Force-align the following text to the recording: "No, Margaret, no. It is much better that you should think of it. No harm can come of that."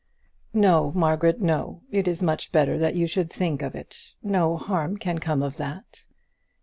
"No, 0.55 0.91
Margaret, 0.95 1.41
no. 1.43 1.81
It 1.91 2.07
is 2.07 2.23
much 2.23 2.51
better 2.51 2.75
that 2.79 2.95
you 2.95 3.05
should 3.05 3.31
think 3.31 3.61
of 3.61 3.75
it. 3.75 4.15
No 4.23 4.57
harm 4.57 4.97
can 4.97 5.19
come 5.19 5.43
of 5.43 5.57
that." 5.57 6.05